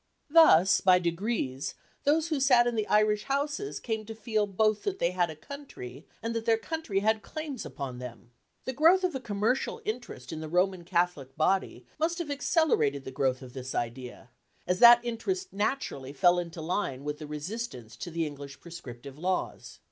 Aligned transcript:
Thus 0.31 0.81
by 0.81 0.97
degrees 0.97 1.75
those 2.05 2.29
who 2.29 2.39
sat 2.39 2.65
in 2.65 2.73
the 2.75 2.87
Irish 2.87 3.25
Houses 3.25 3.79
came 3.79 4.03
to 4.07 4.15
feel 4.15 4.47
both 4.47 4.81
that 4.81 4.97
they 4.97 5.11
had 5.11 5.29
a 5.29 5.35
country, 5.35 6.07
and 6.23 6.33
that 6.33 6.45
their 6.45 6.57
country 6.57 7.01
had 7.01 7.21
claims 7.21 7.67
upon 7.67 7.99
them. 7.99 8.31
The 8.65 8.73
growth 8.73 9.03
of 9.03 9.13
a 9.13 9.19
commercial 9.19 9.79
interest 9.85 10.33
in 10.33 10.39
the 10.39 10.49
Roman 10.49 10.83
Catholic 10.85 11.37
body 11.37 11.85
must 11.99 12.17
have 12.17 12.31
accelerated 12.31 13.03
the 13.03 13.11
growth 13.11 13.43
of 13.43 13.53
this 13.53 13.75
idea, 13.75 14.31
as 14.65 14.79
that 14.79 15.05
interest 15.05 15.53
naturally 15.53 16.13
fell 16.13 16.39
into 16.39 16.61
line 16.61 17.03
with 17.03 17.19
the 17.19 17.27
resistance 17.27 17.95
to 17.97 18.09
the 18.09 18.25
English 18.25 18.59
prescriptive 18.59 19.19
laws. 19.19 19.77